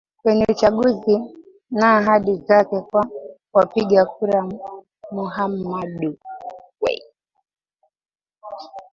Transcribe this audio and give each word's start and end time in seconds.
kwenye 0.23 0.45
uchaguzi 0.49 1.21
na 1.71 1.97
ahadi 1.97 2.35
zake 2.35 2.79
kwa 2.79 3.07
wapiga 3.53 4.05
kura 4.05 4.49
Muhammadu 5.11 6.17